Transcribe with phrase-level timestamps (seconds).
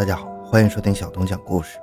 [0.00, 1.78] 大家好，欢迎收听小东讲故事。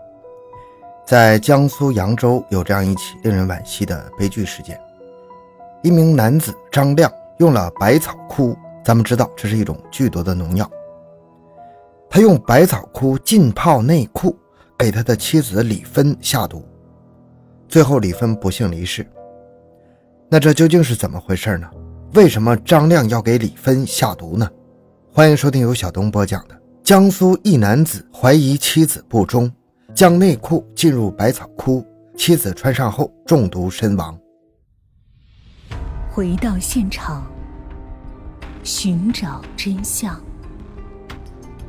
[1.05, 4.75] 在江苏扬州有这样一起令人惋惜的悲剧事件：
[5.83, 10.67] 一名男子张亮用了百草枯，咱们知道这是一种剧毒的农药。
[12.09, 14.35] 他用百草枯浸泡内裤，
[14.75, 16.65] 给他的妻子李芬下毒，
[17.69, 19.05] 最后李芬不幸离世。
[20.27, 21.69] 那这究竟是怎么回事呢？
[22.15, 24.49] 为什么张亮要给李芬下毒呢？
[25.13, 26.55] 欢迎收听由小东播讲的
[26.87, 29.51] 《江苏一男子怀疑妻子不忠，
[29.93, 34.17] 将内裤浸入百草枯，妻子穿上后中毒身亡》。
[36.09, 37.29] 回到现场，
[38.63, 40.17] 寻找真相。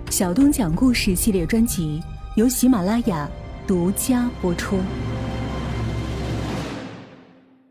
[0.08, 2.00] 小东讲故事系列专辑
[2.36, 3.28] 由喜马拉雅
[3.66, 4.78] 独家播出。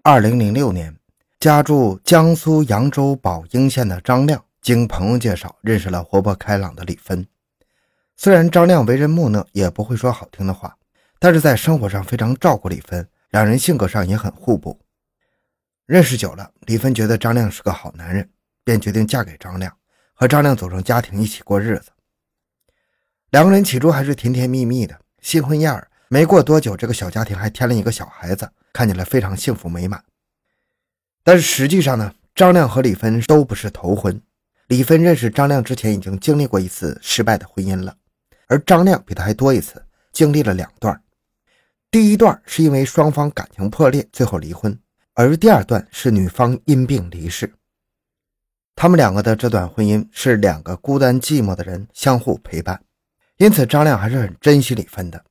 [0.04, 0.94] 二零零六年。
[1.40, 7.26] 家住江苏扬州宝应县的张亮，经朋友介绍认识了活泼开朗的李芬。
[8.20, 10.76] 虽然张亮为人木讷，也不会说好听的话，
[11.20, 14.82] 但是在生活上非常照顾李芬，两人性格上也很互补。
[15.86, 18.28] 认识久了，李芬觉得张亮是个好男人，
[18.64, 19.72] 便决定嫁给张亮，
[20.16, 21.92] 和张亮组成家庭，一起过日子。
[23.30, 30.04] 两个人起初还是甜甜蜜蜜的新婚燕尔，没过多久，这个小家庭还添了一个小孩子，看起来非常幸福美满。
[31.24, 34.20] 但是实际上呢，张亮和李芬都不是头婚。
[34.68, 37.96] 李芬认识张亮之前已经经历过一次失败的婚姻了，
[38.48, 41.02] 而张亮比他还多一次，经历了两段。
[41.92, 44.78] 第一段是因为双方感情破裂，最后离婚，
[45.14, 47.54] 而第二段是女方因病离世。
[48.76, 52.84] 他们两个的这段婚姻是两个孤单寂寞的人相互陪伴，
[53.38, 55.24] 因此张亮还是很珍惜李芬的。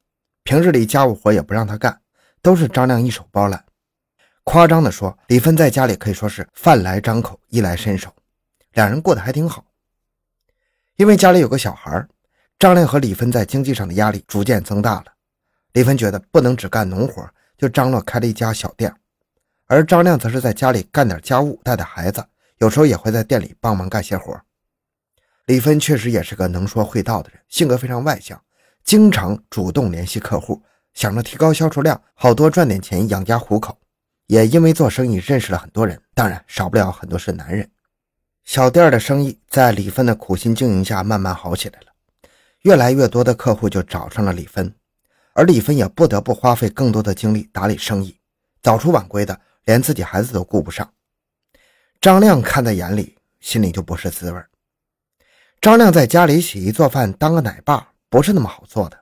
[0.43, 2.01] 平日里家务活也不让他干，
[2.43, 3.65] 都是张亮一手包揽。
[4.45, 8.13] 夸张地说，李芬在家里可以说是饭来张口，衣来伸手，
[8.73, 9.65] 两人过得还挺好。
[10.97, 12.07] 因为家里有个小孩，
[12.59, 15.07] 张亮和李芬在经济上的压力逐渐增大了。
[15.75, 17.29] 李芬觉得不能只干农活，
[17.59, 18.95] 就张罗开了一家小店，
[19.67, 22.25] 而张亮则是在家里干点家务，带带孩子，
[22.59, 24.41] 有时候也会在店里帮忙干些活。
[25.45, 28.43] 李芬确实也是个能说会道的人，性格非常外向，
[28.83, 30.63] 经常主动联系客户，
[30.95, 33.79] 想着提高销售量，好多赚点钱养家糊口。
[34.29, 37.71] 也因为做生意认识了很多人，当然少不了很多是男人。
[38.45, 41.87] 小店的生意在李芬的苦心经营下慢慢好起来了，
[42.67, 44.75] 越来越多的客户就找上了李芬，
[45.35, 48.19] 而李芬也不得不花费更多的精力打理生意，
[48.61, 50.93] 早出晚归的，连自己孩子都顾不上。
[52.01, 54.43] 张亮看在眼里，心里就不是滋味。
[55.61, 58.99] 张亮在家里洗衣做饭，当个奶爸不是那么好做的，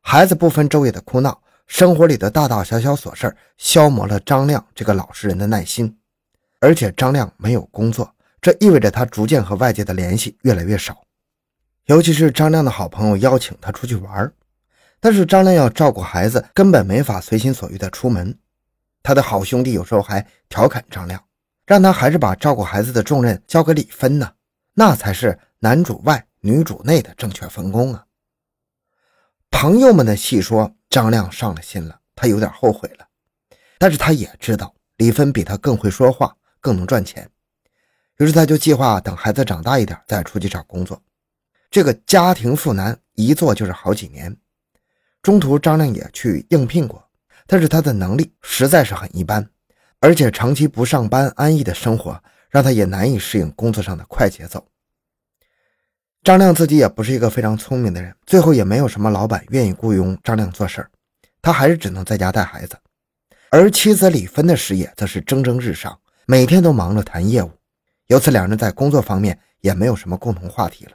[0.00, 1.42] 孩子不分昼夜的哭闹。
[1.66, 5.98] 生活里的大大小小琐事消磨了张亮这个老实人的耐心，
[6.60, 11.04] 而且张亮没有工作，这意味着他逐渐和外界的联系越来越少。
[11.86, 14.32] 尤其是张亮的好朋友邀请他出去玩，
[15.00, 18.38] 但是张亮要照顾孩子，根本没法随心所欲的出门。
[19.02, 21.22] 他的好兄弟有时候还调侃张亮，
[21.66, 24.32] 让他还是把照顾孩子的重任交给李芬呢，
[24.74, 28.04] 那才是男主外女主内的正确分工啊。
[29.50, 30.74] 朋友们的细说。
[30.92, 33.06] 张亮上了心了，他有点后悔了，
[33.78, 37.26] 但是他也知道李芬比他更会说话，更能赚钱，
[38.18, 41.02] 于是他就计划等孩子长大一点再出去找工作。
[41.72, 44.36] 这个家庭妇男一做就是好几年，
[45.22, 47.02] 中途张亮也去应聘过，
[47.46, 49.48] 但是他的能力实在是很一般，
[49.98, 54.62] 而且长期不上班安逸的生活让他也难以适应工作上的快节奏。
[56.22, 60.90] 张亮自己也不是一个非常聪明的人，最后也没有什么老板愿意雇佣张亮做事儿，
[61.40, 62.76] 他还是只能在家带孩子。
[63.48, 67.50] 而妻子李芬的事业则是蒸蒸日上，每天都忙着谈业务，
[68.08, 70.92] 由此两人在工作方面也没有什么共同话题了。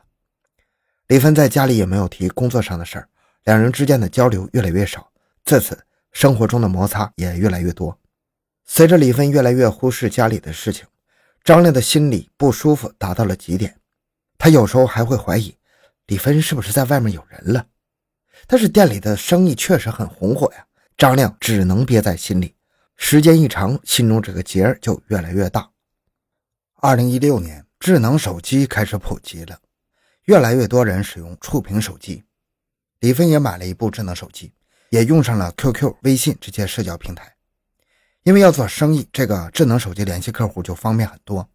[1.08, 3.08] 李芬在家里也没有提工作上的事儿，
[3.46, 5.10] 两人之间的交流越来越少，
[5.46, 7.98] 自此生活中的摩擦也越来越多。
[8.66, 10.86] 随着李芬越来越忽视家里的事情，
[11.46, 13.80] 张亮的心里不舒服达到了极点。
[14.38, 15.56] 他有时候还会怀疑
[16.08, 17.66] 李芬是不是在外面有人了，
[18.46, 20.66] 但是店里的生意确实很红火呀。
[20.98, 22.56] 张亮只能憋在心里，
[22.98, 25.70] 时间一长，心中这个结儿就越来越大。
[26.82, 29.58] 二零一六年，智能手机开始普及了，
[30.28, 32.22] 越来越多人使用触屏手机。
[33.00, 34.52] 李芬也买了一部智能手机，
[34.90, 37.34] 也用上了 QQ、微信这些社交平台。
[38.24, 41.50] 因为要做生意，这个智能手机联系客户就方便很多。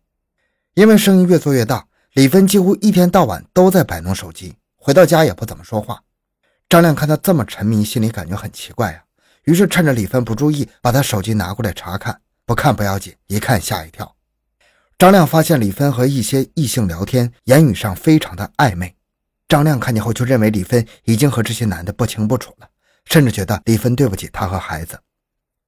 [0.73, 1.87] 因为生意越做越大。
[2.15, 6.03] 李芬几乎一天到晚都在摆弄手机，回到家也不怎么说话。
[6.69, 9.05] 张亮看他这么沉迷，心里感觉很奇怪呀。
[9.45, 12.19] 于是趁着李芬不注意，把他手机拿过来查看。
[12.47, 14.17] 不看不要紧，一看吓一跳。
[15.02, 18.94] 张亮发现李芬和一些异性聊天，言语上非常的暧昧。
[19.49, 22.69] 张亮看见后就认为李芬已经和这些男的不清不楚了，
[23.06, 24.96] 甚至觉得李芬对不起他和孩子。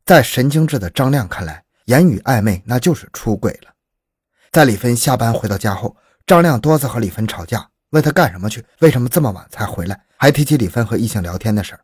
[0.07, 3.73] 在神经质的张亮看来，言语暧昧那就是出轨了。
[4.53, 11.81] 在李芬下班回到家后，张亮多次和李芬吵架，问他干什么去，为什么这么晚才回来，还提起李芬和异性聊天的事儿。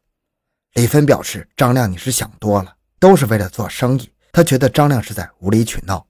[0.74, 6.06] 李芬表示：“张亮，你是想多了，都是为了做生意。”他觉得张亮是在无理取闹。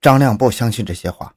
[0.00, 1.32] 张亮不相信这些话，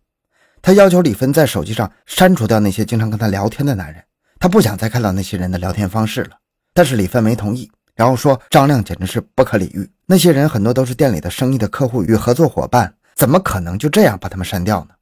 [0.61, 4.01] 他要求李芬在手机上删除掉那些经常跟他聊天的男人，
[4.39, 6.37] 他不想再看到那些人的聊天方式了。
[6.73, 14.95] 但是李芬没同意，然后说张亮简直是不可理喻，那些人很多都是店里的生意的客户与合作伙伴，怎么可能就这样把他们删掉呢？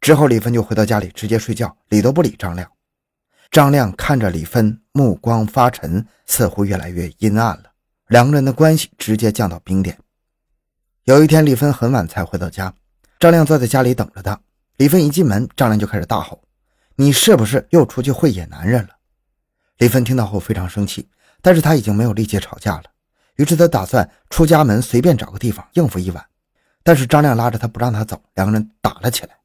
[0.00, 2.68] 之后李芬就回到家里直接睡觉，理都不理张亮。
[3.50, 7.64] 张亮看着李芬，目光发沉，似乎越来越阴暗了。
[8.08, 9.96] 两个人的关系直接降到冰点。
[11.04, 12.72] 有一天，李芬很晚才回到家，
[13.20, 14.40] 张亮坐在家里等着她。
[14.78, 16.42] 李芬一进门，张亮就开始大吼
[16.96, 18.88] ：“你是不是又出去会野男人了？”
[19.76, 21.06] 李芬听到后非常生气，
[21.42, 22.84] 但是他已经没有力气吵架了，
[23.36, 26.24] 于是他打算出家门随便找个地方应付一晚。
[26.82, 29.36] 但是张亮拉着他不让他走，两个人打了起来。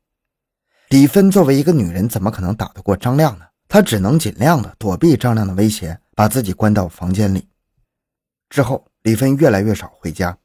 [0.88, 3.44] 李芬作为一个女人，怎么可能打得过张亮呢？
[3.68, 7.50] 她只能尽量的躲避张亮的威胁，把自己关到房间里。
[8.50, 10.38] 之后，李芬越来越少回家，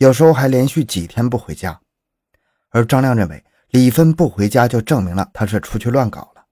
[0.00, 1.78] 有时候还连续几天不回家。
[2.70, 6.46] 而张亮认为，李芬不回家就证明了他是出去乱搞了，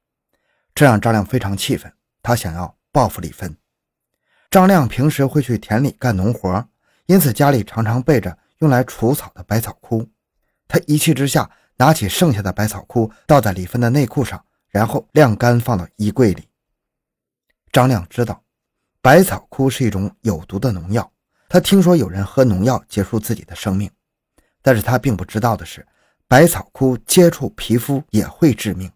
[0.75, 1.91] 这让张亮非常气愤。
[2.23, 3.57] 他想要报复李芬。
[4.51, 6.69] 张亮平时会去田里干农活，
[7.07, 10.07] 因此家里常常备着用来除草的百草枯。
[10.67, 14.45] 他一气之下，拿起剩下的百草枯倒在李芬的内裤上。
[14.69, 16.47] 然后晾干，放到衣柜里。
[17.73, 18.45] 张亮知道，
[19.01, 21.11] 百草枯是一种有毒的农药。
[21.49, 23.91] 他听说有人喝农药结束自己的生命，
[24.61, 25.87] 但是他并不知道的是，
[26.27, 28.93] 百草枯接触皮肤也会致命。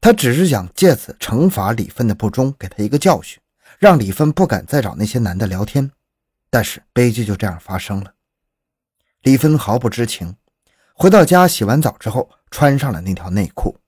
[0.00, 3.40] 他只是想借此惩罚李芬的不忠，给他一个教训，
[3.78, 5.88] 让李芬不敢再找那些男的聊天。
[6.50, 8.12] 但是悲剧就这样发生了。
[9.22, 10.34] 李芬毫不知情，
[10.94, 13.78] 回到家洗完澡之后，穿上了那条内裤。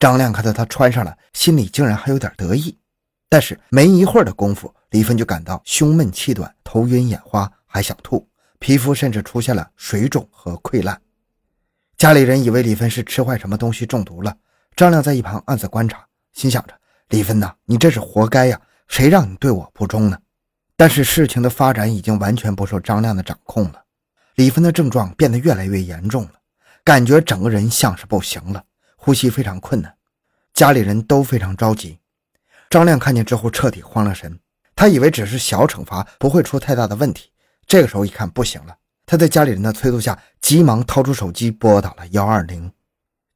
[0.00, 2.78] 张亮看到他穿上了，心里竟然还有点得意。
[3.28, 8.28] 但是没一会儿的功夫，李芬就感到胸闷气短、头晕眼花，还想吐，
[8.60, 11.02] 皮肤甚至出现了水肿和溃烂。
[11.96, 14.32] 家里人以为李芬是吃坏什么东西中毒了。
[14.76, 16.74] 张亮在一旁暗自观察，心想着
[17.10, 18.60] ：“李芬呐，你这是活该呀！
[18.86, 20.16] 谁让你对我不忠呢？”
[20.76, 23.82] 但是事情的发展已经完全不受张亮的掌控了。
[24.36, 26.34] 李芬的症状变得越来越严重了，
[26.84, 28.62] 感觉整个人像是不行了。
[28.94, 29.92] 呼吸非常困难，
[30.52, 31.98] 家里人都非常着急。
[32.70, 34.38] 张亮看见之后彻底慌了神，
[34.76, 37.30] 他以为只是小惩罚，不会出太大的问题。
[37.66, 38.76] 这个时候一看不行了，
[39.06, 42.70] 他在家里人的催促下，急忙掏出手机拨打了幺二零。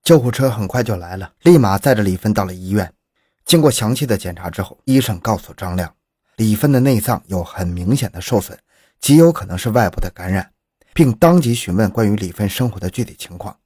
[0.02, 2.92] 救护车很快就来了，立马载着李芬到了医院。
[3.44, 5.94] 经过详细的检查之后，医生告诉张亮，
[6.36, 8.58] 李芬的内脏有很明显的受损，
[9.00, 10.50] 极有可能是外部的感染，
[10.92, 13.56] 并当即询问关于李芬生活的具体情况。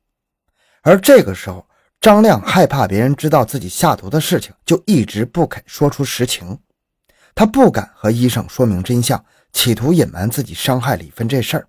[0.83, 1.67] 而这个时候，
[2.01, 6.59] 张亮害怕别人知道自己下毒的事情，就一直不肯说出实情。
[7.35, 11.69] 他不敢和医生说明真相，企图隐瞒自己伤害李芬这事儿。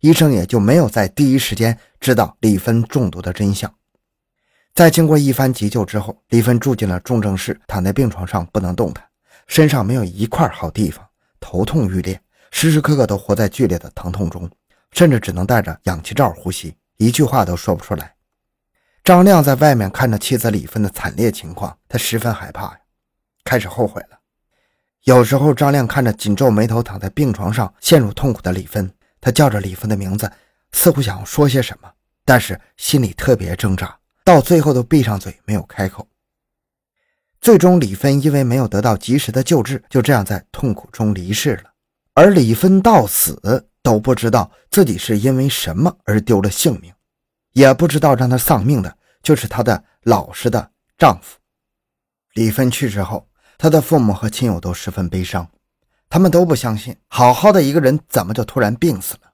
[0.00, 3.72] 医生也就没有在第一时间知道李芬中毒的真相。
[4.74, 9.02] 在经过一番急救之后，李芬住进了重症室，躺在病床上不能动弹，
[9.46, 11.04] 身上没有一块好地方，
[11.40, 14.48] 头痛欲裂，时时刻刻都活在剧烈的疼痛中，
[14.92, 18.14] 甚至只能带着氧气罩呼吸，一句话都说不出来。
[19.02, 22.78] 张亮在外面看着妻子李芬的惨烈情况，他十分害怕呀，
[23.44, 24.18] 开始后悔了。
[25.06, 30.28] 有时候，张亮看着紧皱眉头躺在病床上陷入痛苦的李芬，他叫着李芬的名字，
[30.72, 31.88] 似乎想要说些什么，
[32.24, 36.08] 但是心里特别挣扎，到最后都闭上嘴没有开口。
[37.40, 41.70] 最终，李芬因为没有得到及时的救治，就这样在痛苦中离世了。
[42.14, 46.92] 而李芬到死都不知道自己是因为什么而丢了性命。
[47.52, 51.38] 也不知道让她丧命的就是她的老实的丈夫。
[52.32, 55.48] 李芬去世后，他的父母和亲友都十分悲伤，
[56.08, 59.32] 他们都不相信，好好的一个人怎么就突然病死了？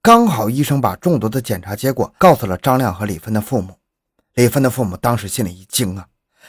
[0.00, 3.76] 刚好医生把中毒的检查结果告诉了张亮和李芬的父母，
[4.34, 6.06] 李芬的父母当时心里一惊啊，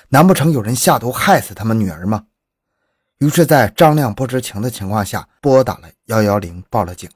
[0.10, 2.26] 难不成有人下毒害死他们女儿吗？
[3.18, 7.10] 于是，在张亮不知情的情况下，拨打了幺幺零，报了警。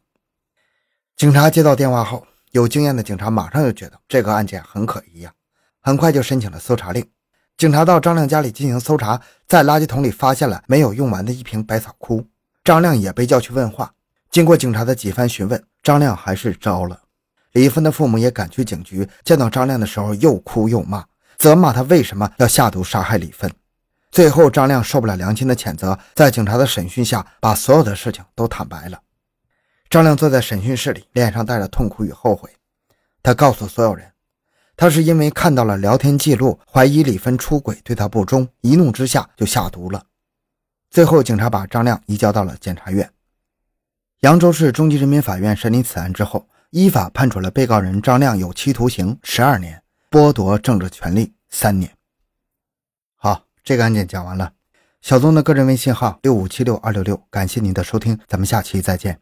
[1.16, 2.26] 警察接到电话后。
[2.52, 5.32] 有经验的警察马上就觉得这个案件很可疑呀，
[5.80, 7.10] 很快就申请了搜查令。
[7.58, 12.26] 警察到张亮家里进行搜查，在垃圾桶里发现了没有用完的一瓶百草枯。
[12.64, 13.94] 张亮也被叫去问话。
[14.30, 17.00] 经过警察的几番询问，张亮还是招了。
[17.52, 21.04] 李芬的父母也赶去警局，见到张亮的时候又哭又骂，
[21.38, 23.52] 责骂他为什么要下毒杀害李芬。
[24.10, 29.00] 最后，张亮受不了良心的谴责，在警察的审讯下，把所有的事情都坦白了。
[29.90, 32.50] 张亮坐在审讯室里，脸上带着痛苦与后悔。
[33.24, 34.11] 他告诉所有人，
[34.82, 40.04] 他是因为看到了聊天记录，怀疑李芬出轨，对他不忠，一怒之下就下毒了。
[40.90, 43.08] 最后，警察把张亮移交到了检察院。
[44.22, 51.96] 扬州市中级人民法院审理此案之后，依法判处了被告人张亮有期徒刑十二年，剥夺政治权利三年。
[53.18, 54.54] 好，这个案件讲完了。
[55.04, 59.20] 小宗的个人微信号六五七六二六六，感谢您的收听，咱们下期再见。